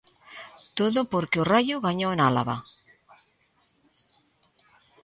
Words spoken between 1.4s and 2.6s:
o Raio gañou en Álava.